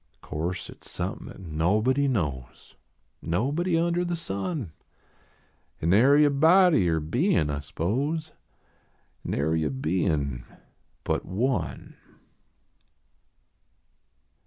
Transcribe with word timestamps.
O 0.23 0.27
course 0.29 0.67
at 0.71 0.77
s 0.83 0.89
somepin 0.89 1.29
at 1.29 1.39
nobody 1.41 2.07
knows, 2.07 2.75
Nobody 3.21 3.77
under 3.77 4.03
the 4.03 4.15
sun; 4.15 4.71
Nary 5.79 6.25
a 6.25 6.31
body 6.31 6.89
or 6.89 6.99
bein 6.99 7.51
I 7.51 7.57
s 7.57 7.69
pose, 7.69 8.31
Narv 9.23 9.63
a 9.63 9.69
bein 9.69 10.43
but 11.03 11.23
One. 11.23 11.97